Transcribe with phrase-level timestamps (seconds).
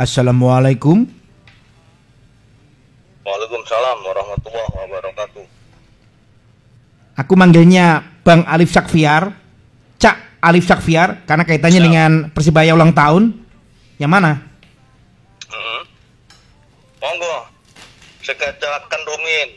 [0.00, 1.04] Assalamualaikum.
[3.20, 5.44] Waalaikumsalam warahmatullahi wabarakatuh.
[7.20, 9.36] Aku manggilnya Bang Alif Sakfiar.
[10.00, 11.88] Cak Alif Sakfiar karena kaitannya Siap.
[11.92, 13.44] dengan Persibaya ulang tahun.
[14.00, 14.32] Yang mana?
[15.52, 15.80] Mm-hmm.
[17.04, 17.36] Monggo,
[18.24, 19.48] sekecakan domin.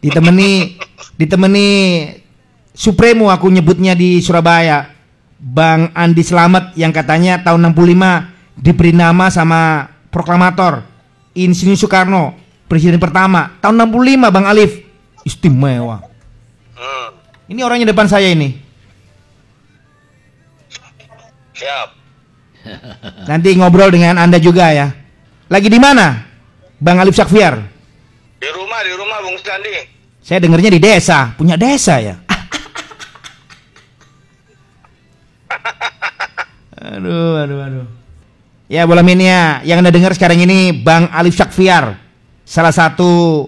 [0.00, 0.80] Ditemani
[1.20, 1.68] ditemani
[2.72, 4.99] Supremo aku nyebutnya di Surabaya.
[5.40, 10.84] Bang Andi Slamet yang katanya tahun 65 diberi nama sama proklamator
[11.32, 12.36] Insinyur Soekarno,
[12.68, 14.84] presiden pertama tahun 65 Bang Alif.
[15.20, 16.00] Istimewa.
[16.76, 17.08] Hmm,
[17.48, 18.56] Ini orangnya depan saya ini.
[21.52, 21.92] siap.
[23.28, 24.88] Nanti ngobrol dengan Anda juga ya.
[25.52, 26.24] Lagi di mana?
[26.80, 27.60] Bang Alif Sakfiar.
[28.40, 29.68] Di rumah, di rumah Bung Standi.
[30.24, 32.16] Saya dengarnya di desa, punya desa ya.
[36.80, 37.86] Aduh, aduh, aduh.
[38.70, 41.98] Ya, bola minia yang Anda dengar sekarang ini Bang Alif Sakfiar,
[42.46, 43.44] salah satu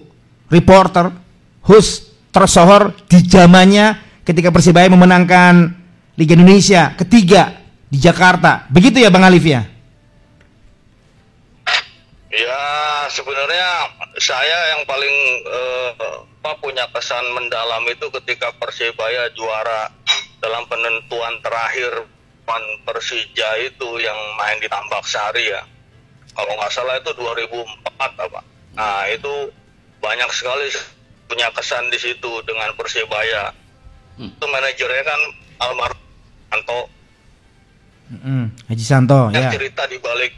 [0.51, 1.15] reporter,
[1.62, 5.79] host tersohor di zamannya ketika Persibaya memenangkan
[6.19, 7.55] Liga Indonesia ketiga
[7.87, 8.67] di Jakarta.
[8.69, 9.62] Begitu ya Bang Alif ya?
[12.33, 12.64] Ya,
[13.12, 19.92] sebenarnya saya yang paling eh, apa, punya kesan mendalam itu ketika Persibaya juara
[20.41, 22.09] dalam penentuan terakhir
[22.43, 25.62] pan Persija itu yang main di Tambak Sari ya.
[26.33, 28.41] Kalau nggak salah itu 2004 apa.
[28.73, 29.53] Nah, itu
[30.01, 30.67] banyak sekali
[31.29, 33.53] punya kesan di situ dengan Persibaya.
[34.17, 35.20] Itu manajernya kan
[35.63, 36.03] almarhum
[36.53, 36.81] Anto
[38.13, 39.53] Mm-mm, Haji Santo yang ya.
[39.57, 40.37] cerita di balik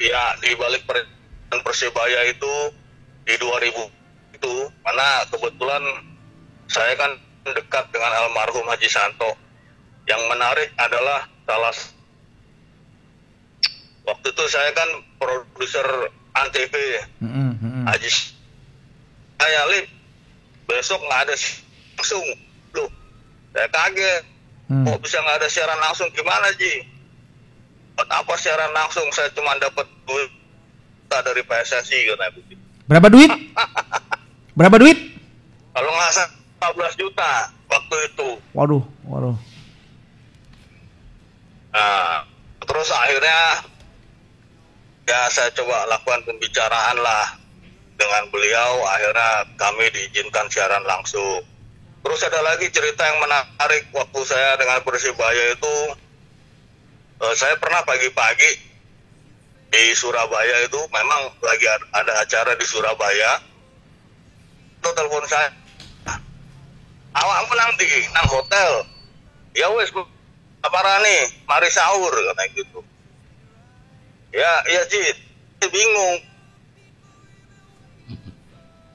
[0.00, 1.12] ya di balik per-
[1.60, 2.54] persebaya itu
[3.28, 3.68] di 2000
[4.40, 5.84] itu mana kebetulan
[6.72, 7.12] saya kan
[7.44, 9.36] dekat dengan almarhum Haji Santo
[10.08, 11.74] yang menarik adalah salah
[14.02, 15.86] waktu itu saya kan produser
[16.32, 16.74] antv
[17.18, 17.84] Mm-mm, mm-mm.
[17.84, 18.34] Haji S-
[19.36, 19.86] saya lip
[20.64, 22.22] besok nggak ada langsung
[22.72, 22.88] loh
[23.50, 24.22] saya kaget
[24.62, 24.88] Hmm.
[24.88, 26.80] kok bisa nggak ada siaran langsung gimana Ji
[27.92, 30.32] Buat apa siaran langsung saya cuma dapat duit
[31.20, 33.28] dari PSSI katanya begitu Berapa duit?
[34.56, 34.96] Berapa duit?
[35.70, 36.30] kalau nggak salah
[36.72, 37.30] 15 juta
[37.66, 39.36] waktu itu Waduh, waduh.
[41.72, 42.28] Nah,
[42.60, 43.64] terus akhirnya
[45.08, 47.40] ya saya coba lakukan pembicaraan lah
[47.96, 48.84] dengan beliau.
[48.92, 51.40] Akhirnya kami diizinkan siaran langsung.
[52.02, 55.76] Terus ada lagi cerita yang menarik waktu saya dengan Persibaya itu
[57.22, 58.74] eh, saya pernah pagi-pagi
[59.72, 63.40] di Surabaya itu memang lagi ad- ada acara di Surabaya.
[64.82, 65.48] Itu telepon saya.
[67.12, 68.70] Awak menang di nang hotel.
[69.56, 69.88] Ya wes
[70.62, 72.80] apa nih mari sahur katanya gitu.
[74.32, 76.16] Ya ya saya bingung.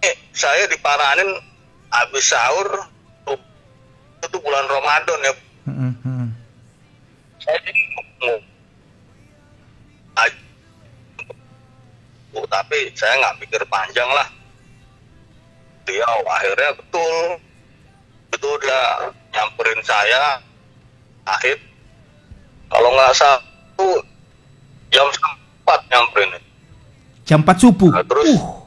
[0.02, 1.30] Eh, saya diparanin
[1.92, 2.88] habis sahur
[3.28, 3.40] tuh,
[4.24, 5.34] itu bulan Ramadan ya.
[5.68, 6.32] Mm-mm.
[7.44, 8.42] saya bingung.
[12.38, 14.30] Oh, tapi saya nggak pikir panjang lah.
[15.90, 17.42] Dia akhirnya betul.
[18.30, 20.38] Itu dia nyamperin saya
[21.28, 21.58] akhir
[22.72, 23.44] kalau nggak salah
[23.76, 24.00] tuh
[24.92, 25.08] jam
[25.68, 26.32] 4 nyamperin
[27.28, 27.92] Jam 4 subuh.
[27.92, 28.40] Nah, terus?
[28.40, 28.64] Uh,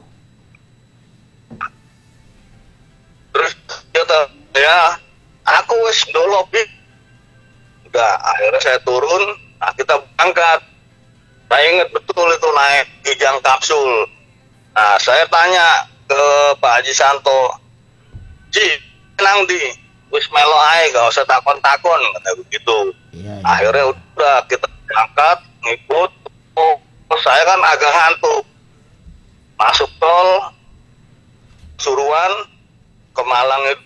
[3.33, 3.51] terus
[3.89, 4.19] dia kata,
[4.53, 5.01] ya
[5.49, 6.69] aku wes dolop Ih."
[7.91, 10.63] udah akhirnya saya turun nah kita berangkat
[11.51, 14.07] saya ingat betul itu naik kijang kapsul
[14.71, 16.23] nah saya tanya ke
[16.63, 17.59] Pak Haji Santo
[18.47, 18.63] Ji
[19.19, 19.59] nang di
[20.11, 22.29] wis melo ae gak usah takon-takon kata
[23.15, 23.39] iya.
[23.47, 26.11] akhirnya udah kita berangkat ngikut.
[26.59, 26.75] Oh,
[27.23, 28.43] saya kan agak ngantuk.
[29.55, 30.51] Masuk tol
[31.79, 32.33] suruhan
[33.15, 33.83] ke Malang itu.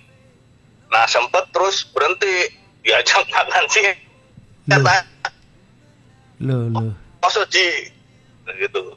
[0.90, 2.50] Nah sempet terus berhenti
[2.82, 3.86] diajak makan sih.
[4.66, 5.06] Kata
[6.42, 6.94] Loh, loh.
[7.22, 7.90] poso ji.
[8.58, 8.82] Gitu.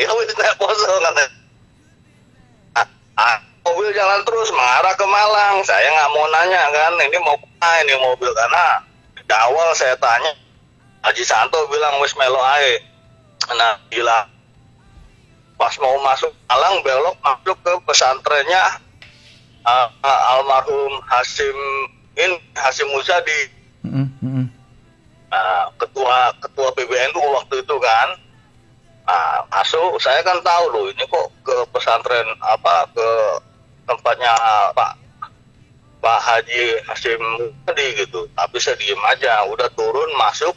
[0.00, 1.39] Ya wis poso kata
[4.10, 5.62] jalan terus mengarah ke Malang.
[5.62, 6.92] Saya nggak mau nanya kan.
[6.98, 8.30] Ini mau ke mana ini mobil?
[8.34, 8.82] Karena
[9.14, 10.34] di awal saya tanya
[11.06, 12.82] Haji Santo bilang wis melo ae.
[13.54, 14.26] Nah gila.
[15.54, 18.82] Pas mau masuk Malang belok masuk ke pesantrennya
[19.62, 21.58] ah, ah, almarhum Hasim
[22.18, 24.46] ini Hasim Mm-mm, mm-mm.
[25.30, 28.08] Nah, ketua ketua PBNU waktu itu kan.
[29.06, 33.08] Nah, masuk saya kan tahu loh ini kok ke pesantren apa ke
[33.90, 34.30] tempatnya
[34.70, 34.92] Pak.
[36.00, 37.20] Pak Haji Hasim
[37.66, 38.30] tadi gitu.
[38.38, 39.44] Tapi saya diem aja.
[39.50, 40.54] Udah turun masuk.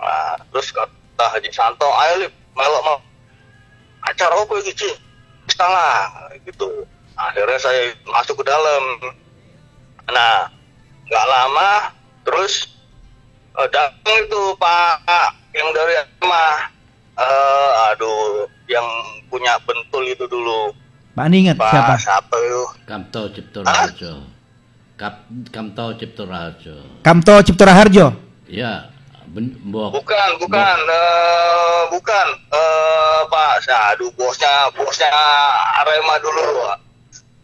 [0.00, 2.98] Nah, terus kata Haji Santo, ayo lip, melok mau
[4.08, 4.88] acara apa gitu,
[5.44, 5.92] setengah
[6.48, 6.88] gitu.
[7.20, 8.82] Akhirnya saya masuk ke dalam.
[10.08, 10.48] Nah,
[11.04, 11.92] nggak lama,
[12.24, 12.72] terus
[13.60, 15.04] eh, datang itu Pak
[15.52, 16.72] yang dari rumah,
[17.20, 18.88] eh aduh, yang
[19.28, 20.72] punya bentul itu dulu,
[21.20, 21.94] Pak Andi ingat Pak siapa?
[22.00, 22.62] siapa itu?
[22.88, 24.24] Kamto Cipto Raharjo.
[24.96, 26.76] Kap, Kamto Cipto Raharjo.
[27.04, 28.06] Kamto Cipto Raharjo.
[28.48, 28.88] Ya,
[29.28, 29.52] ben.
[29.68, 32.26] Bukan, bukan, eh, bukan,
[32.56, 33.52] eh, Pak.
[33.92, 35.12] Aduh, bosnya, bosnya
[35.84, 36.78] Arema dulu, Pak.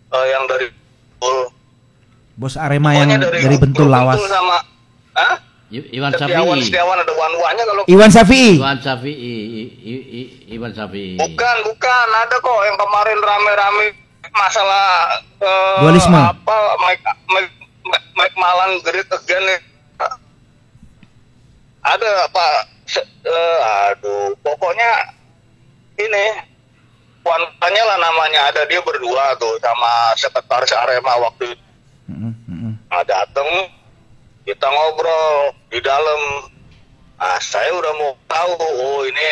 [0.08, 1.38] Eh, yang dari Bentul.
[2.40, 4.17] Bos Arema yang Pokoknya dari, Bentul Lawas.
[4.17, 4.58] Bentul sama,
[5.20, 5.34] Hah?
[5.66, 6.66] Iwan Setiawan, Safi'i.
[6.70, 8.54] Setiawan ada wan-wannya kalau Iwan Safi'i.
[8.54, 9.34] Iwan Safi'i.
[9.42, 11.18] I- I- I- Iwan Safi'i.
[11.18, 13.86] bukan, bukan, ada kok yang kemarin rame-rame
[14.30, 14.86] masalah
[15.36, 16.14] eh, Dualisme.
[16.14, 17.52] apa Mike Mike,
[17.82, 19.60] Mike, Mike Malang Great Again nih.
[21.82, 22.52] Ada Pak,
[22.84, 24.90] Se- eh, aduh, pokoknya
[25.96, 26.24] ini
[27.22, 31.64] wanitanya lah namanya ada dia berdua tuh sama sekretaris Arema waktu itu
[32.06, 32.72] Mm, mm, mm.
[32.86, 33.50] nah, dateng
[34.46, 36.54] kita ngobrol di dalam.
[37.16, 39.31] Ah saya udah mau tahu oh ini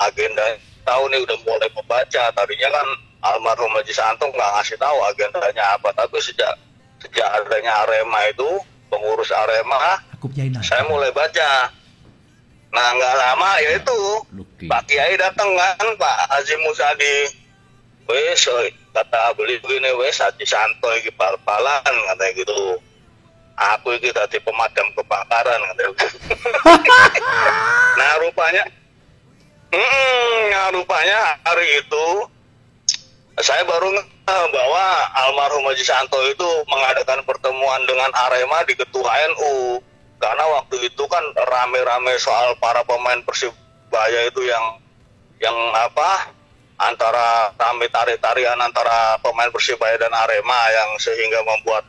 [0.00, 0.42] agenda
[0.82, 2.24] tahu nih udah mulai membaca.
[2.34, 2.88] Tadinya kan
[3.22, 6.56] almarhum Haji Santo nggak ngasih tahu agendanya apa tapi sejak
[7.04, 8.48] sejak adanya Arema itu
[8.88, 10.00] pengurus Arema
[10.64, 11.70] saya mulai baca.
[12.72, 14.00] Nah nggak lama ya itu
[14.34, 14.66] Luki.
[14.66, 17.16] Pak Kiai datang kan Pak Haji Musadi
[18.06, 22.78] wes oi, kata beli begini wes Haji Santo iki bal-balan katanya gitu
[23.56, 25.60] aku iki tadi pemadam kebakaran
[27.98, 28.64] nah rupanya
[29.72, 32.06] mm, nah rupanya hari itu
[33.40, 33.92] saya baru
[34.26, 34.84] bahwa
[35.28, 39.80] almarhum Haji Santo itu mengadakan pertemuan dengan Arema di Ketua NU
[40.16, 44.64] karena waktu itu kan rame-rame soal para pemain Persibaya itu yang
[45.36, 46.32] yang apa
[46.80, 51.84] antara rame tarik-tarian antara pemain Persibaya dan Arema yang sehingga membuat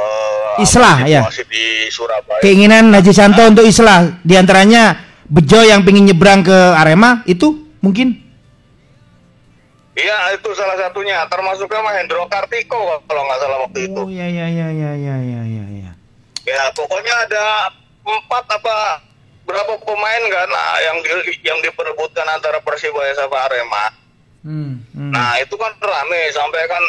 [0.00, 2.40] uh, islah ya di Surabaya.
[2.40, 7.70] keinginan Haji Santo nah, untuk islah di antaranya Bejo yang ingin nyebrang ke Arema itu
[7.78, 8.30] mungkin
[10.00, 14.02] Iya itu salah satunya termasuknya Hendro Kartiko kalau nggak salah waktu oh, itu.
[14.16, 15.64] Iya iya iya iya iya iya iya.
[15.76, 15.92] Ya.
[16.48, 17.68] ya pokoknya ada
[18.00, 18.76] empat apa
[19.44, 21.10] berapa pemain kan nah, yang di,
[21.44, 23.84] yang diperebutkan antara Persibaya sama Arema.
[24.40, 25.12] Hmm, hmm.
[25.12, 26.84] Nah itu kan rame sampai kan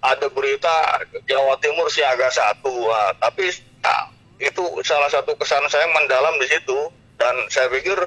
[0.00, 2.72] ada berita Jawa Timur siaga satu.
[2.88, 3.52] Wah, tapi
[3.84, 4.08] nah,
[4.40, 6.78] itu salah satu kesan saya mendalam di situ
[7.20, 8.00] dan saya pikir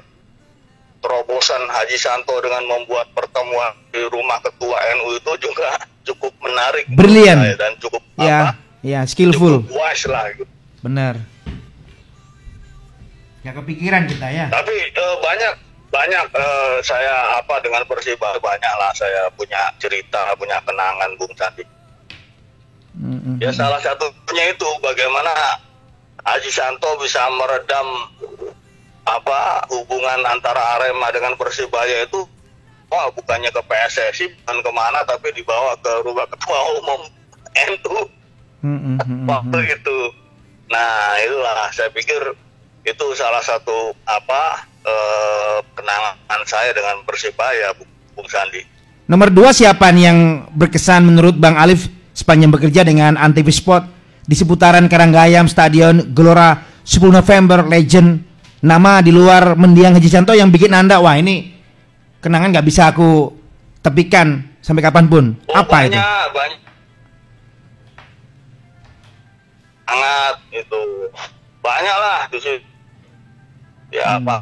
[0.98, 7.44] terobosan Haji Santo dengan membuat pertemuan di rumah ketua NU itu juga cukup menarik Brilian.
[7.60, 10.48] dan cukup ya apa ya skillful cukup wise lah gitu.
[10.80, 11.20] benar.
[13.44, 14.48] Ya kepikiran kita ya.
[14.48, 15.52] Tapi eh, banyak
[15.92, 21.62] banyak eh, saya apa dengan Persibaya banyak lah saya punya cerita punya kenangan Bung Sandi.
[22.94, 25.34] Hmm, Ya salah satunya itu bagaimana
[26.22, 27.86] Haji Santo bisa meredam
[29.04, 32.24] apa hubungan antara Arema dengan Persibaya itu
[32.88, 37.00] wah bukannya ke PSSI bukan ke mana tapi dibawa ke rumah ketua umum
[37.68, 37.98] NU
[38.64, 39.98] Hmm, hmm, hmm, hmm, waktu itu.
[40.72, 42.16] Nah itulah saya pikir
[42.80, 47.84] itu salah satu apa eh, kenangan saya dengan Persibaya Bu-
[48.16, 48.64] Bung Sandi.
[49.04, 53.84] Nomor dua siapa nih yang berkesan menurut Bang Alif sepanjang bekerja dengan Antv Sport
[54.24, 56.56] di seputaran Karanggayam Stadion Gelora
[56.86, 58.22] 10 November Legend
[58.62, 61.52] nama di luar mendiang Haji Santo yang bikin anda wah ini
[62.22, 63.28] kenangan nggak bisa aku
[63.82, 65.92] tepikan sampai kapan pun Oh, apa itu?
[65.92, 66.60] banyak, Banyak.
[69.84, 70.80] Sangat itu
[71.60, 72.66] banyak lah di situ.
[73.92, 74.24] Ya Hmm.
[74.24, 74.40] Pak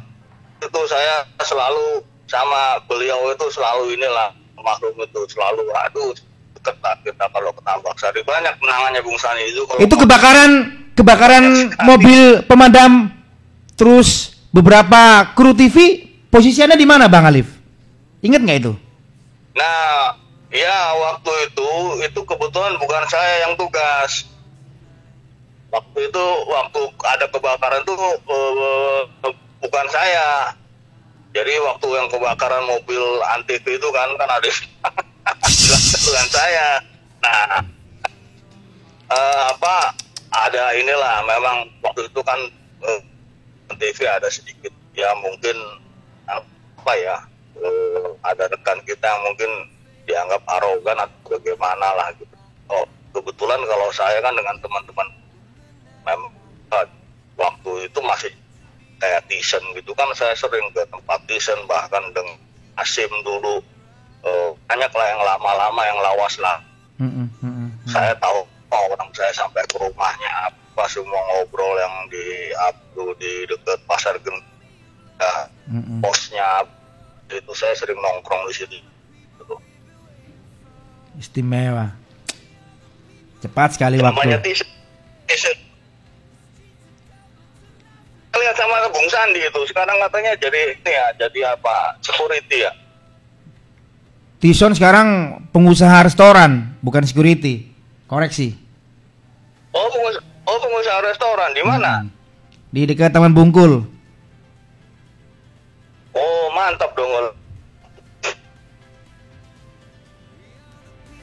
[0.62, 6.14] itu saya selalu sama beliau itu selalu inilah makhluk itu selalu aduh
[6.62, 10.50] deket lah kita kalau ke Tambak Sari banyak kenangannya Bung Sani itu kalau Itu kebakaran
[10.94, 13.10] kebakaran mobil pemadam
[13.74, 17.50] terus beberapa kru TV posisinya di mana Bang Alif?
[18.22, 18.72] Ingat nggak itu?
[19.58, 20.14] Nah,
[20.54, 21.68] ya waktu itu
[22.06, 24.30] itu kebetulan bukan saya yang tugas.
[25.74, 29.00] Waktu itu waktu ada kebakaran tuh eh,
[29.58, 30.54] bukan saya.
[31.32, 33.02] Jadi waktu yang kebakaran mobil
[33.34, 34.48] antv itu kan kan ada
[36.32, 36.80] saya.
[37.20, 37.60] Nah,
[39.12, 39.92] eh, apa
[40.32, 42.40] ada inilah memang waktu itu kan
[42.88, 43.00] eh,
[43.76, 45.54] TV ada sedikit ya mungkin
[46.24, 47.16] apa ya
[47.60, 49.50] eh, ada rekan kita yang mungkin
[50.08, 52.36] dianggap arogan atau bagaimana lah gitu.
[52.72, 55.08] Oh kebetulan kalau saya kan dengan teman-teman
[56.02, 56.32] memang
[57.36, 58.32] waktu itu masih
[58.98, 62.38] kayak Tison gitu kan saya sering ke tempat Tison bahkan dengan
[62.80, 63.60] Asim dulu
[64.22, 66.58] eh, banyak lah yang lama-lama yang lawas lah
[67.02, 67.68] Mm-mm, mm-mm.
[67.88, 72.24] saya tahu oh, orang saya sampai ke rumahnya apa semua ngobrol yang di
[72.70, 74.38] Abdu di dekat pasar Gen
[75.18, 75.32] ya,
[75.68, 75.98] Mm-mm.
[76.00, 76.64] posnya
[77.32, 78.76] itu saya sering nongkrong di situ
[79.42, 79.56] Gitu.
[81.18, 81.92] Istimewa.
[83.42, 84.54] Cepat sekali namanya waktu.
[88.32, 92.72] Lihat sama Bung Sandi itu sekarang katanya jadi ini ya jadi apa security ya
[94.42, 97.70] Tison sekarang pengusaha restoran, bukan security.
[98.10, 98.58] Koreksi.
[99.70, 102.08] oh pengusaha, oh pengusaha restoran di mana Mm.
[102.74, 103.86] Di dekat Taman Bungkul.
[106.12, 107.08] oh mantap dong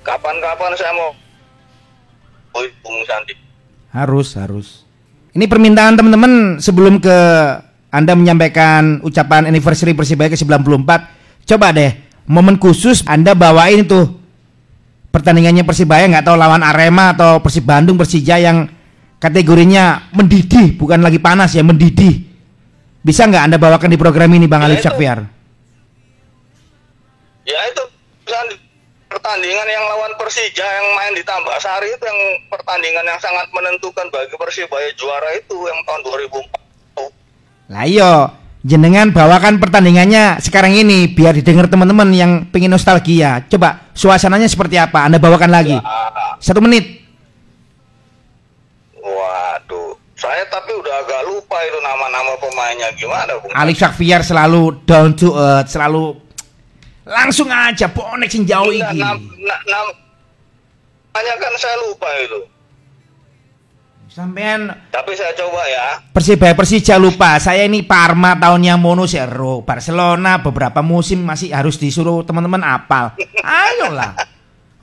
[0.01, 1.11] kapan-kapan saya mau
[2.55, 3.35] oh Bung Sandi
[3.91, 4.67] Harus, harus.
[5.35, 7.17] Ini permintaan teman-teman sebelum ke
[7.91, 10.89] Anda menyampaikan ucapan anniversary Persibaya ke-94.
[11.49, 14.13] Coba deh, momen khusus Anda bawain tuh
[15.09, 18.69] pertandingannya Persibaya nggak tahu lawan Arema atau Persib Bandung Persija yang
[19.17, 22.23] kategorinya mendidih, bukan lagi panas ya, mendidih.
[23.01, 24.85] Bisa nggak Anda bawakan di program ini Bang Ya, Alif.
[24.85, 25.19] Syakfiar?
[27.49, 27.81] ya itu
[29.09, 32.21] pertandingan yang lawan Persija yang main di Tambak-Sari itu yang
[32.53, 39.55] pertandingan yang sangat menentukan bagi Persibaya juara itu yang tahun 2004 Lah iyo, jenengan bawakan
[39.57, 43.43] pertandingannya sekarang ini biar didengar teman-teman yang pengen nostalgia.
[43.47, 45.07] Coba suasananya seperti apa?
[45.07, 45.75] Anda bawakan lagi.
[45.75, 46.99] Ah, Satu menit.
[48.99, 55.15] waduh saya tapi udah agak lupa itu nama-nama pemainnya gimana Bung Alif Syakfiar selalu down
[55.15, 56.19] to earth, selalu
[57.07, 58.99] langsung aja bonek sing jauh Enggak, iki.
[59.01, 59.95] nam, na- nam-
[61.09, 62.39] namanya kan saya lupa itu
[64.19, 67.39] Sampean tapi saya coba ya Persibaya Persija lupa.
[67.39, 73.15] Saya ini Parma tahunnya Mono Zero, Barcelona beberapa musim masih harus disuruh teman-teman apal.
[73.39, 74.19] Ayolah.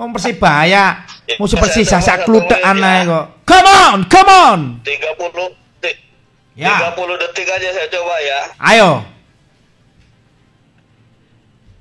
[0.00, 1.04] Om Persibaya
[1.36, 3.44] musuh Persija sak klutek aneh kok.
[3.44, 4.60] Come on, come on.
[4.80, 5.04] 30
[5.84, 5.96] detik
[6.56, 6.96] Ya.
[6.96, 8.40] 30 detik aja saya coba ya
[8.72, 9.04] Ayo.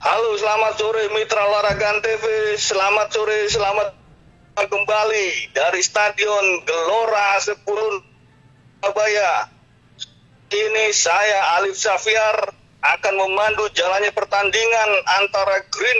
[0.04, 2.60] Halo, selamat sore Mitra Olahraga TV.
[2.60, 4.05] Selamat sore, selamat
[4.56, 8.00] kembali dari Stadion Gelora Sepuluh
[8.80, 9.52] Surabaya.
[10.48, 16.00] Ini saya Alif Safiar akan memandu jalannya pertandingan antara Green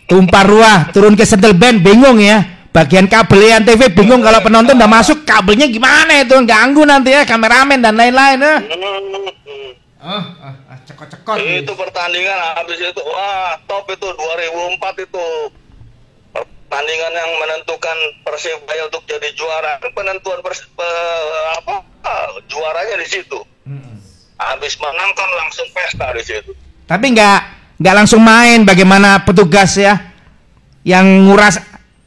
[0.03, 2.67] Tumpah ruah, turun ke sentel band bingung ya.
[2.73, 7.79] Bagian kabel TV bingung kalau penonton udah masuk kabelnya gimana itu ganggu nanti ya kameramen
[7.79, 8.55] dan lain-lain ya.
[8.59, 9.71] Hmm.
[10.03, 10.09] Oh,
[10.43, 11.37] ah, ah, cekot-cekot.
[11.39, 15.25] Itu pertandingan habis itu wah top itu 2004 itu
[16.33, 21.75] pertandingan yang menentukan Persibaya untuk jadi juara Kan penentuan pers- pe- apa
[22.49, 23.95] juaranya di situ Mm-mm.
[24.41, 26.51] habis menang kan langsung pesta di situ
[26.89, 29.99] Tapi nggak nggak langsung main bagaimana petugas ya
[30.87, 31.59] yang nguras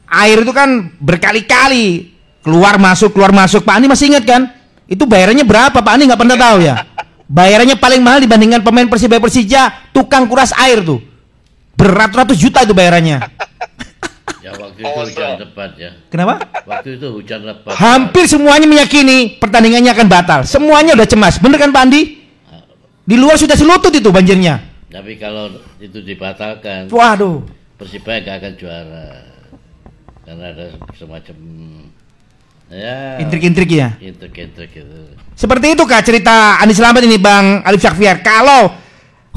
[0.09, 4.41] air itu kan berkali-kali keluar masuk keluar masuk Pak Ani masih ingat kan?
[4.89, 6.81] Itu bayarannya berapa Pak Ani nggak pernah tahu ya?
[7.29, 10.97] Bayarannya paling mahal dibandingkan pemain Persibaya Persija tukang kuras air tuh
[11.77, 13.21] beratus-ratus juta itu bayarannya.
[14.41, 15.91] Ya waktu itu hujan lebat ya.
[16.09, 16.41] Kenapa?
[16.65, 17.77] Waktu itu hujan lebat.
[17.77, 20.39] Hampir semuanya meyakini pertandingannya akan batal.
[20.41, 21.37] Semuanya udah cemas.
[21.37, 22.01] Bener kan Pak Andi?
[23.05, 24.76] Di luar sudah selutut itu banjirnya.
[24.87, 25.51] Tapi kalau
[25.83, 27.43] itu dibatalkan, Waduh.
[27.75, 29.07] Persibaya gak akan juara.
[30.23, 31.35] Karena ada semacam
[32.67, 33.95] ya Intrik-intrik ya.
[34.03, 34.99] intrik-intrik gitu.
[35.39, 38.19] Seperti itu kah cerita Andi Selamat ini Bang Alif Syakfiar.
[38.19, 38.75] Kalau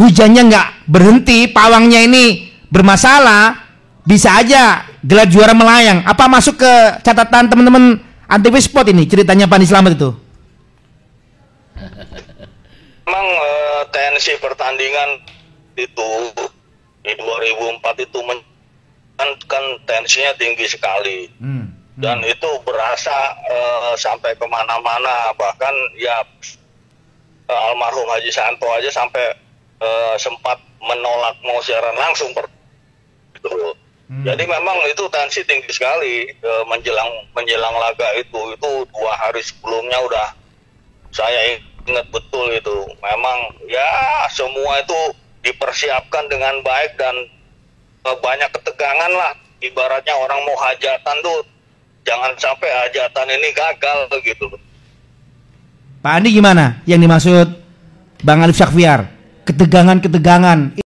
[0.03, 3.55] hujannya nggak berhenti, pawangnya ini bermasalah,
[4.03, 6.03] bisa aja gelar juara melayang.
[6.03, 6.73] Apa masuk ke
[7.07, 10.11] catatan teman-teman Antv Sport ini ceritanya Pani Slamet itu?
[13.07, 15.23] Memang eh, tensi pertandingan
[15.81, 16.11] itu
[17.01, 18.45] di 2004 itu men-
[19.17, 21.69] kan, kan tensinya tinggi sekali Hmm.
[22.01, 23.13] dan itu berasa
[23.45, 26.25] eh, sampai ke mana-mana bahkan ya
[27.49, 29.37] eh, almarhum Haji Santo aja sampai
[29.81, 32.49] eh, sempat menolak mau siaran langsung per
[33.37, 33.77] gitu.
[34.11, 40.03] Jadi memang itu tensi tinggi sekali eh, menjelang menjelang laga itu itu dua hari sebelumnya
[40.03, 40.29] udah
[41.11, 43.87] saya ingat betul itu memang ya
[44.29, 44.99] semua itu
[45.45, 47.15] dipersiapkan dengan baik dan
[48.07, 51.41] eh, banyak ketegangan lah ibaratnya orang mau hajatan tuh
[52.05, 54.49] jangan sampai hajatan ini gagal gitu
[56.01, 56.81] Pak Andi gimana?
[56.89, 57.47] Yang dimaksud
[58.25, 59.13] Bang Alif Syakfiar?
[59.45, 60.81] Ketegangan-ketegangan.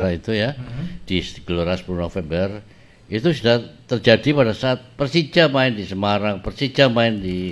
[0.00, 0.56] Nah, itu ya
[1.04, 2.64] di Gelora 10 November
[3.10, 3.58] itu sudah
[3.90, 7.50] terjadi pada saat Persija main di Semarang, Persija main di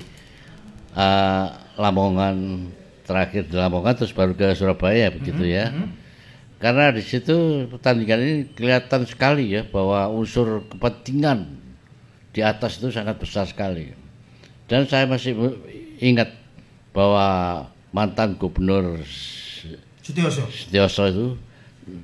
[0.94, 2.70] uh, Lamongan
[3.02, 5.74] terakhir di Lamongan terus baru ke Surabaya begitu ya.
[6.58, 11.46] Karena di situ pertandingan ini kelihatan sekali ya bahwa unsur kepentingan
[12.34, 13.94] di atas itu sangat besar sekali.
[14.66, 15.38] Dan saya masih
[16.02, 16.34] ingat
[16.90, 17.26] bahwa
[17.94, 18.98] mantan gubernur
[20.50, 21.26] Setioso itu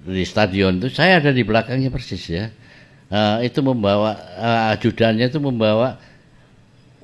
[0.04, 2.52] di stadion itu saya ada di belakangnya persis ya.
[3.10, 5.98] Eh, itu membawa eh, ajudannya itu membawa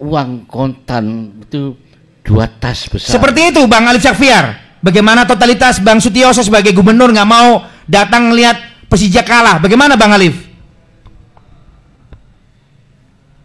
[0.01, 1.77] uang kontan itu
[2.25, 3.17] dua tas besar.
[3.17, 4.70] Seperti itu Bang Alif Syakfiar.
[4.81, 9.61] Bagaimana totalitas Bang Sutioso sebagai gubernur nggak mau datang lihat Persija kalah?
[9.61, 10.49] Bagaimana Bang Alif?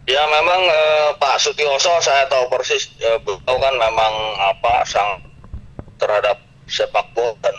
[0.08, 4.14] Ya memang eh, Pak Sutioso saya tahu persis eh, beliau kan memang
[4.48, 5.20] apa sang
[6.00, 7.56] terhadap sepak bola dan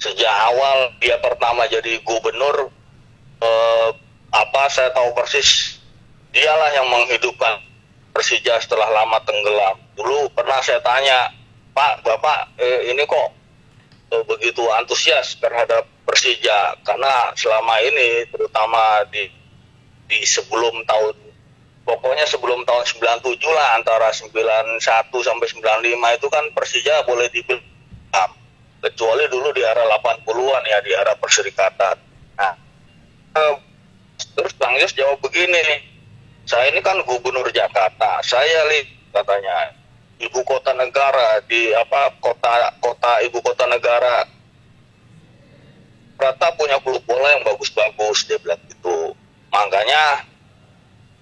[0.00, 2.72] sejak awal dia pertama jadi gubernur
[3.44, 3.88] eh,
[4.32, 5.76] apa saya tahu persis
[6.32, 7.60] dialah yang menghidupkan
[8.16, 9.76] Persija setelah lama tenggelam.
[9.92, 11.28] Dulu pernah saya tanya
[11.76, 13.28] Pak Bapak eh, ini kok
[14.16, 16.80] eh, begitu antusias terhadap Persija?
[16.80, 19.28] Karena selama ini terutama di
[20.08, 21.12] di sebelum tahun
[21.84, 22.84] pokoknya sebelum tahun
[23.20, 24.80] 97 lah antara 91
[25.20, 27.76] sampai 95 itu kan Persija boleh dibilang
[28.86, 31.96] kecuali dulu di era 80-an ya di era perserikatan.
[32.38, 32.54] Nah,
[33.36, 33.54] eh,
[34.38, 35.60] terus Bang Yos jawab begini,
[36.46, 39.75] saya ini kan gubernur Jakarta, saya lihat katanya
[40.16, 44.24] ibu kota negara di apa kota kota ibu kota negara.
[46.16, 49.12] Rata punya klub bola yang bagus-bagus dia bilang gitu.
[49.52, 50.24] Makanya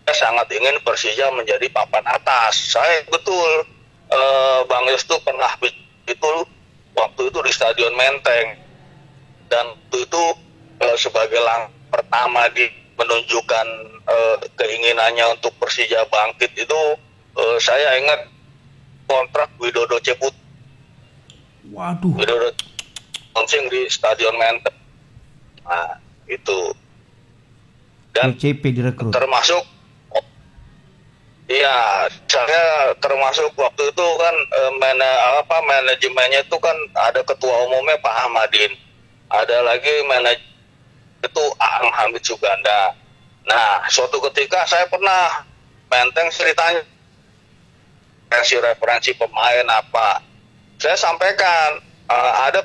[0.07, 2.71] saya sangat ingin Persija menjadi papan atas.
[2.71, 3.67] Saya betul
[4.15, 5.51] eh, Bang Yos tuh pernah
[6.07, 6.33] itu
[6.95, 8.55] waktu itu di Stadion Menteng.
[9.51, 10.25] Dan waktu itu
[10.79, 13.67] eh, sebagai lang pertama di menunjukkan
[14.07, 16.81] eh, keinginannya untuk Persija bangkit itu
[17.35, 18.34] eh, saya ingat
[19.09, 20.35] kontrak Widodo Ceput
[21.73, 22.15] Waduh.
[22.17, 22.51] Widodo
[23.35, 24.77] launching di Stadion Menteng
[25.65, 25.97] nah
[26.29, 26.77] itu
[28.15, 29.11] dan CP direkrut.
[29.11, 29.65] termasuk
[31.45, 35.11] Iya, saya termasuk waktu itu kan eh, mana
[35.45, 38.73] apa manajemennya itu kan ada ketua umumnya Pak Ahmadin,
[39.29, 40.55] ada lagi manajemen
[41.21, 42.97] itu Aang Hamid Suganda.
[43.45, 45.45] Nah, suatu ketika saya pernah
[45.93, 46.81] menteng ceritanya
[48.35, 50.19] referensi-referensi pemain apa,
[50.83, 51.79] saya sampaikan
[52.11, 52.61] eh, ada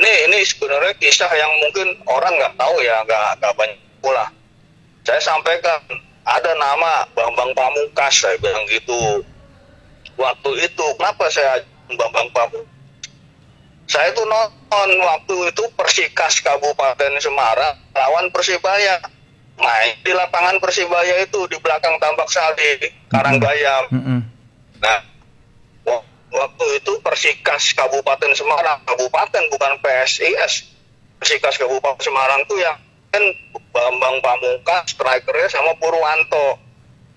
[0.00, 4.26] ini ini sebenarnya kisah yang mungkin orang nggak tahu ya, nggak nggak banyak pula.
[5.04, 5.80] Saya sampaikan
[6.24, 9.20] ada nama Bambang Pamungkas saya bilang gitu.
[10.16, 11.60] Waktu itu kenapa saya
[11.92, 12.68] Bambang Pamungkas?
[13.90, 19.02] Saya itu nonton waktu itu Persikas Kabupaten Semarang lawan Persibaya
[19.60, 24.20] main di lapangan Persibaya itu di belakang Tambak Sari Karangbayam Mm-mm.
[24.80, 24.98] nah
[25.84, 28.80] wa- waktu itu Persikas Kabupaten Semarang.
[28.82, 30.66] Kabupaten bukan PSIS
[31.16, 32.76] Persikas Kabupaten Semarang tuh yang
[33.10, 33.20] kan
[33.70, 36.58] Bambang Pamungkas strikernya sama Purwanto.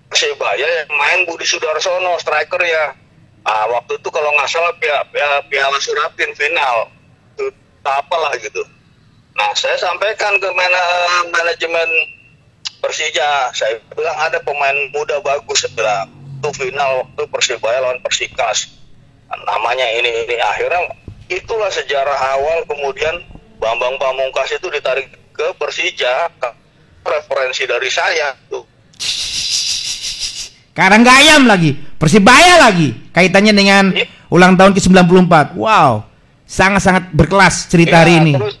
[0.04, 2.94] Persibaya yang main Budi Sudarsono strikernya.
[3.42, 6.86] Ah waktu itu kalau nggak salah pia- pia- piala Suratin final.
[7.32, 7.50] Itu
[7.82, 8.62] apalah gitu.
[9.34, 11.88] Nah saya sampaikan ke mana- manajemen
[12.84, 16.04] Persija saya bilang ada pemain muda bagus saya bilang
[16.36, 18.76] itu final waktu Persibaya lawan Persikas
[19.48, 20.92] namanya ini ini akhirnya
[21.26, 23.24] itulah sejarah awal kemudian
[23.56, 26.56] Bambang Pamungkas itu ditarik ke Persija ke-
[27.02, 28.64] referensi dari saya tuh
[30.74, 32.90] Karanggayam lagi, Persibaya lagi.
[33.14, 34.10] Kaitannya dengan Iya.
[34.26, 35.54] ulang tahun ke-94.
[35.54, 36.10] Wow.
[36.44, 38.32] sangat-sangat berkelas cerita Iya, hari ini.
[38.36, 38.58] Terus,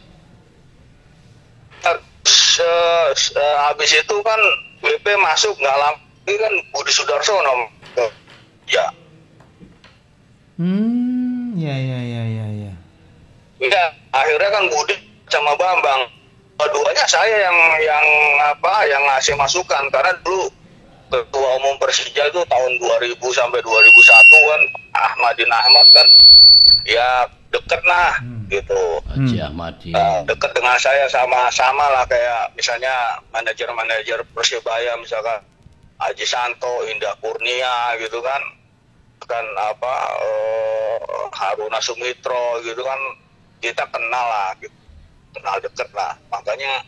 [2.60, 4.40] eh, eh, habis itu kan
[4.84, 7.68] BP masuk nggak lama ini kan Budi Sudarsono.
[8.64, 8.88] Ya.
[10.56, 12.72] Hmm, ya ya ya ya ya.
[13.60, 14.96] ya akhirnya kan Budi
[15.28, 16.08] sama Bambang.
[16.54, 18.06] Keduanya saya yang yang
[18.40, 19.84] apa yang ngasih masukan.
[19.92, 20.48] Karena dulu
[21.12, 24.62] ketua umum Persija itu tahun 2000 sampai 2001 kan
[24.96, 26.08] Ahmadin Ahmad kan
[26.88, 28.16] ya deket lah
[28.48, 29.46] gitu Haji Hmm.
[29.46, 29.90] Ahmadi.
[29.94, 35.38] Uh, dekat dengan saya sama-sama lah kayak misalnya manajer-manajer Persebaya misalkan
[36.02, 38.42] Haji Santo, Indah Kurnia gitu kan
[39.24, 40.98] kan apa eh,
[41.32, 43.00] Haruna Sumitro gitu kan
[43.64, 44.74] kita kenal lah gitu.
[45.34, 46.84] kenal deket lah makanya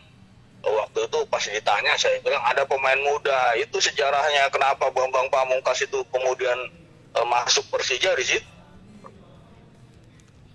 [0.63, 5.99] waktu itu pas ditanya saya bilang ada pemain muda itu sejarahnya kenapa Bambang Pamungkas itu
[6.13, 6.55] kemudian
[7.17, 8.56] eh, masuk Persija di situ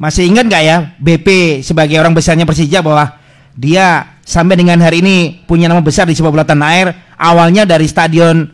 [0.01, 3.17] Masih ingat nggak ya BP sebagai orang besarnya Persija bahwa
[3.53, 6.89] dia sampai dengan hari ini punya nama besar di sepak bola tanah air.
[7.19, 8.51] Awalnya dari stadion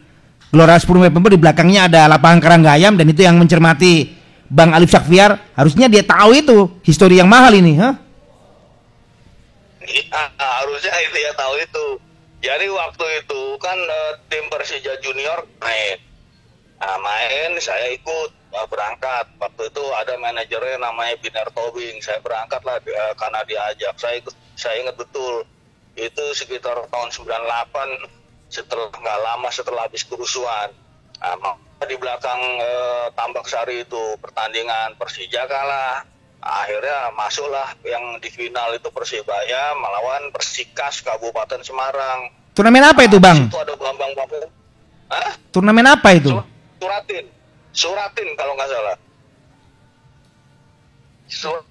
[0.48, 4.16] Gelora 10 November di belakangnya ada lapangan Karanggayam dan itu yang mencermati
[4.48, 5.36] Bang Alif Syakfiar.
[5.52, 6.56] Harusnya dia tahu itu
[6.88, 7.92] histori yang mahal ini, ha?
[9.84, 11.86] Iya, harusnya ya tahu itu.
[12.40, 15.98] Jadi waktu itu kan eh, tim Persija Junior main.
[16.78, 19.26] Nah, main saya ikut eh, berangkat.
[19.38, 22.02] Waktu itu ada manajernya namanya Binar Tobing.
[22.02, 23.94] Saya berangkat lah eh, karena diajak.
[23.94, 25.46] Saya ikut, saya ingat betul.
[25.94, 30.70] Itu sekitar tahun 98 setelah nggak lama setelah habis kerusuhan.
[31.18, 36.02] Nah, maka di belakang eh, Tambak Sari itu pertandingan Persija kalah.
[36.38, 42.30] Akhirnya masuklah yang di final itu Persibaya melawan Persikas Kabupaten Semarang.
[42.54, 43.50] Turnamen apa itu, Bang?
[43.50, 44.38] Itu ada Bambang Papu.
[45.10, 45.34] Hah?
[45.50, 46.30] Turnamen apa itu?
[46.30, 46.46] Sur-
[46.78, 47.26] Suratin.
[47.78, 48.96] Suratin kalau nggak salah.
[51.30, 51.62] Sur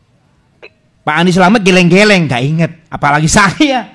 [1.03, 2.71] Pak Andi Selamat geleng-geleng, nggak inget.
[2.87, 3.91] Apalagi saya.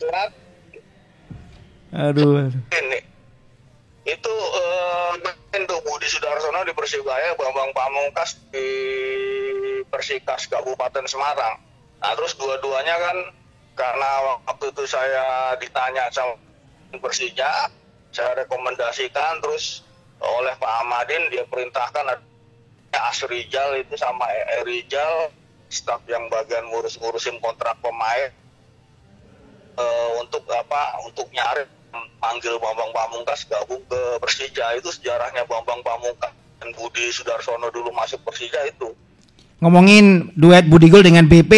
[0.00, 0.30] Surat
[1.96, 2.52] Aduh.
[2.52, 2.98] ini
[4.04, 8.68] itu eh, main tuh Budi Sudarsono di Persibaya, Bambang Pamungkas di
[9.88, 11.56] Persikas Kabupaten Semarang.
[12.00, 13.16] Nah terus dua-duanya kan
[13.76, 14.10] karena
[14.44, 16.36] waktu itu saya ditanya sama
[17.00, 17.70] Persija,
[18.10, 19.86] saya rekomendasikan terus
[20.20, 22.20] oleh Pak Ahmadin dia perintahkan
[22.90, 25.30] Asrijal itu sama E Rijal
[25.70, 28.34] staf yang bagian ngurus-ngurusin kontrak pemain.
[29.80, 31.64] Eh, untuk apa untuk nyari
[32.18, 34.76] panggil Bambang Pamungkas gabung ke Persija.
[34.76, 38.92] Itu sejarahnya Bambang Pamungkas dan Budi Sudarsono dulu masuk Persija itu.
[39.62, 41.52] Ngomongin duet Budi Gol dengan BP,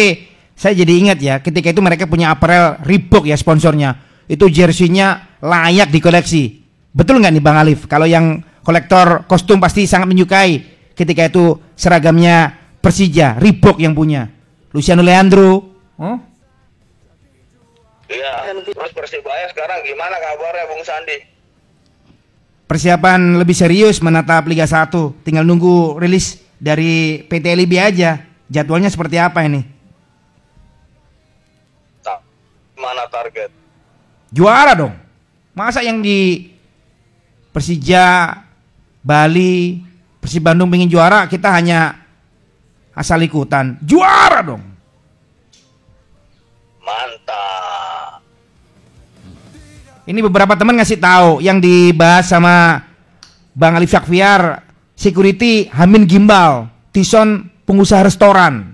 [0.53, 3.95] saya jadi ingat ya, ketika itu mereka punya apparel Reebok ya sponsornya.
[4.27, 6.63] Itu jersinya layak dikoleksi.
[6.93, 7.85] Betul nggak nih Bang Alif?
[7.89, 10.63] Kalau yang kolektor kostum pasti sangat menyukai
[10.95, 14.29] ketika itu seragamnya Persija, Reebok yang punya.
[14.71, 15.73] Luciano Leandro.
[15.99, 16.17] Oh?
[18.13, 21.17] iya terus Persibaya sekarang gimana kabarnya Bung Sandi
[22.69, 24.89] Persiapan lebih serius menatap Liga 1.
[25.21, 28.23] Tinggal nunggu rilis dari PT LIB aja.
[28.49, 29.73] Jadwalnya seperti apa ini?
[32.83, 33.47] mana target
[34.33, 34.97] Juara dong.
[35.53, 36.49] Masa yang di
[37.53, 38.33] Persija,
[39.05, 39.77] Bali,
[40.17, 42.01] Persib Bandung pengen juara, kita hanya
[42.97, 43.77] asal ikutan.
[43.85, 44.63] Juara dong.
[46.83, 48.19] mantap
[50.03, 52.83] Ini beberapa teman ngasih tahu yang dibahas sama
[53.55, 54.65] Bang Alif Syakfiar,
[54.99, 58.72] security Hamin Gimbal, Tison pengusaha restoran.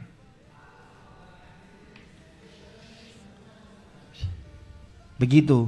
[5.20, 5.68] Begitu.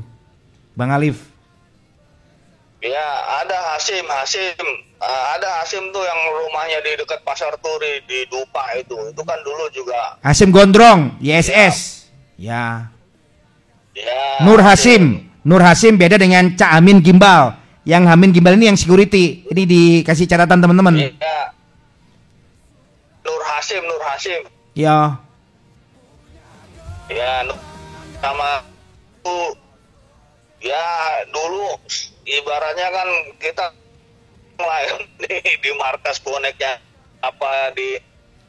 [0.74, 1.30] Bang Alif.
[2.82, 3.08] ya
[3.46, 4.58] ada Hasim Hasim
[5.02, 9.42] Eh, ada Hasim tuh yang rumahnya di dekat Pasar Turi di Dupa itu itu kan
[9.42, 12.06] dulu juga Hasim Gondrong, YSS.
[12.38, 12.94] Ya.
[13.98, 15.26] ya Nur Hasim.
[15.42, 17.58] Nur Hasim beda dengan Cak Amin Gimbal.
[17.82, 19.42] Yang Amin Gimbal ini yang security.
[19.50, 20.94] Ini dikasih catatan teman-teman.
[20.94, 21.50] Iya.
[23.26, 24.42] Nur Hasim, Nur Hasim.
[24.78, 25.18] Ya.
[27.10, 27.42] Ya,
[28.22, 28.62] sama
[30.62, 30.86] ya
[31.34, 31.78] dulu
[32.24, 33.10] ibaratnya kan
[33.42, 33.66] kita
[34.62, 36.78] lain di, di markas boneknya
[37.22, 37.98] apa di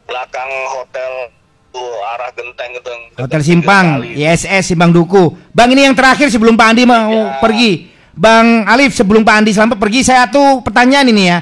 [0.04, 1.32] belakang hotel
[1.72, 4.04] tuh arah genteng itu Hotel Simpang.
[4.12, 5.32] YSS Simpang Duku.
[5.56, 7.40] Bang ini yang terakhir sebelum Pak Andi mau Iya.
[7.40, 7.72] pergi.
[8.12, 11.38] Bang Alif sebelum Pak Andi selamat pergi saya tuh pertanyaan ini ya.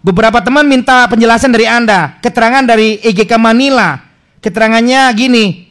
[0.00, 4.00] Beberapa teman minta penjelasan dari Anda, keterangan dari EGK Manila.
[4.40, 5.68] Keterangannya gini,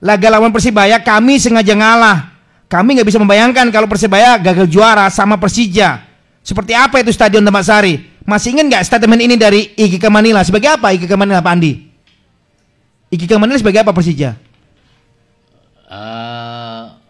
[0.00, 2.37] laga lawan Persibaya kami sengaja ngalah.
[2.68, 6.04] Kami nggak bisa membayangkan kalau Persibaya gagal juara sama Persija.
[6.44, 7.96] Seperti apa itu Stadion Demak Sari?
[8.28, 10.44] Masih ingat nggak statement ini dari IGK Manila?
[10.44, 11.72] Sebagai apa IGK Manila Pak Andi?
[13.08, 14.36] IGK Manila sebagai apa Persija?
[15.88, 17.00] Ah,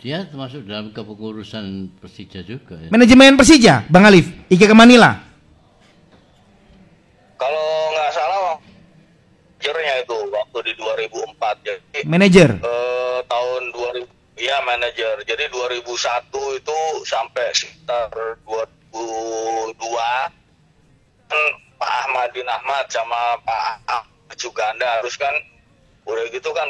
[0.00, 2.88] dia termasuk dalam kepengurusan Persija juga ya.
[2.88, 5.20] Manajemen Persija, Bang Alif, IGK Manila.
[7.36, 8.56] Kalau nggak salah
[9.64, 12.50] manajernya itu waktu di 2004 jadi Manajer.
[12.60, 15.22] eh, tahun 2000 ya manajer.
[15.26, 18.10] Jadi 2001 itu sampai sekitar
[18.46, 19.78] 2002
[21.30, 21.40] kan
[21.78, 25.34] Pak Ahmadin Ahmad sama Pak Ahmad Suganda harus kan
[26.04, 26.68] udah gitu kan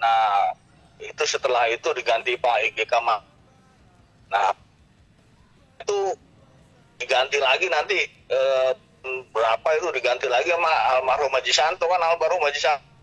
[0.00, 0.50] nah
[0.98, 2.92] itu setelah itu diganti Pak IGK
[4.32, 4.50] nah
[5.84, 5.98] itu
[6.96, 8.72] diganti lagi nanti eh,
[9.30, 12.94] berapa itu diganti lagi sama almarhum Haji Santo kan almarhum Haji Santo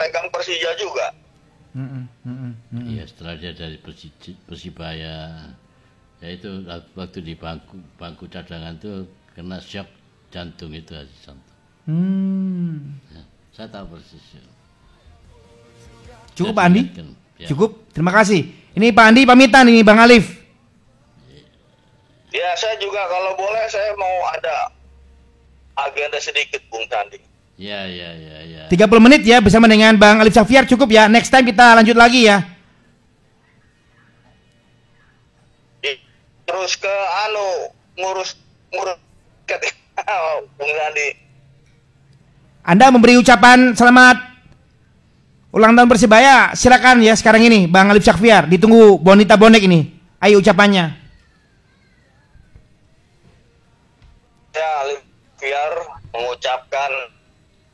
[0.00, 1.12] pegang Persija juga.
[1.76, 2.39] Mm-mm, mm-mm.
[2.39, 2.39] Iya,
[3.20, 3.76] setelah dia dari
[4.48, 5.44] Persibaya,
[6.24, 6.64] ya itu
[6.96, 9.04] waktu di bangku bangku cadangan tuh
[9.36, 9.84] kena shock
[10.32, 11.52] jantung itu Haji Santo.
[11.84, 12.96] Hmm.
[13.12, 13.20] Ya,
[13.52, 14.24] saya tahu persis.
[14.32, 14.40] ya.
[16.32, 16.82] Cukup Pak Andi?
[17.36, 17.48] ya.
[17.52, 17.92] Cukup.
[17.92, 18.48] Terima kasih.
[18.72, 20.40] Ini Pak Andi pamitan ini Bang Alif.
[22.32, 24.72] ya saya juga kalau boleh saya mau ada
[25.76, 27.20] agenda sedikit Bung Sandi
[27.60, 28.62] Ya, ya, ya, ya.
[28.72, 31.04] 30 menit ya bersama dengan Bang Alif Safiar cukup ya.
[31.12, 32.49] Next time kita lanjut lagi ya.
[36.50, 36.96] Terus ke
[37.30, 38.34] anu ngurus
[38.74, 38.98] ngurus
[40.58, 41.08] Bung Sandi
[42.66, 44.18] Anda memberi ucapan selamat
[45.54, 46.54] ulang tahun Persibaya.
[46.54, 48.46] Silakan ya sekarang ini Bang Alif Safiar.
[48.46, 49.90] Ditunggu Bonita Bonek ini.
[50.22, 50.92] Ayo ucapannya.
[54.52, 55.00] saya Alif
[55.40, 55.72] Fiar
[56.12, 56.90] mengucapkan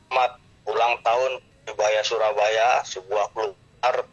[0.07, 0.31] selamat
[0.71, 1.31] ulang tahun
[1.67, 4.07] Persibaya Surabaya sebuah klub besar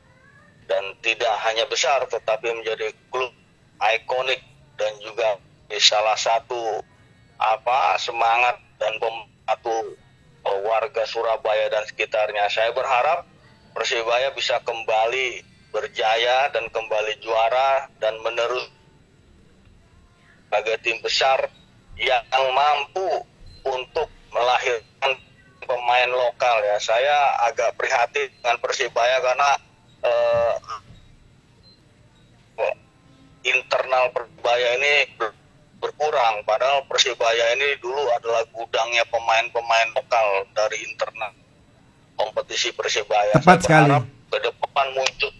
[0.67, 3.31] dan tidak hanya besar tetapi menjadi klub
[3.79, 4.43] ikonik
[4.79, 5.39] dan juga
[5.79, 6.83] salah satu
[7.39, 9.99] apa semangat dan pembantu
[10.65, 12.47] warga Surabaya dan sekitarnya.
[12.53, 13.27] Saya berharap
[13.75, 15.43] Persibaya bisa kembali
[15.75, 18.71] berjaya dan kembali juara dan menerus
[20.47, 21.51] sebagai tim besar
[21.99, 22.23] yang
[22.55, 23.27] mampu
[23.67, 25.19] untuk melahirkan
[25.67, 26.79] pemain lokal ya.
[26.79, 29.51] Saya agak prihatin dengan Persibaya karena
[30.07, 30.55] eh,
[33.45, 35.37] internal Persibaya ini ber-
[35.79, 36.43] berkurang.
[36.43, 41.33] Padahal Persibaya ini dulu adalah gudangnya pemain-pemain lokal dari internal
[42.17, 43.37] kompetisi Persibaya.
[43.37, 44.13] Tepat Saya sekali.
[44.33, 45.31] ke depan muncul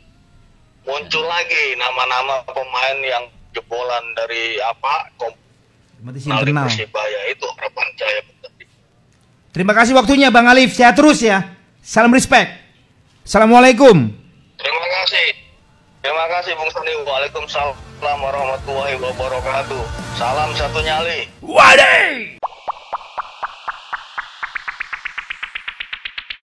[0.85, 3.25] muncul lagi nama-nama pemain yang
[3.57, 6.65] jebolan dari apa Kompetisi kompetisi internal.
[6.69, 8.21] Persibaya itu harapan saya.
[9.55, 10.75] Terima kasih waktunya Bang Alif.
[10.75, 11.55] Sehat terus ya.
[11.79, 12.51] Salam respect.
[13.25, 14.11] Assalamualaikum.
[14.59, 15.44] Terima kasih.
[16.05, 16.93] Terima kasih Bung Sandi.
[17.01, 19.81] Waalaikumsalam warahmatullahi wabarakatuh.
[20.21, 21.33] Salam satu nyali.
[21.41, 22.37] Wadah.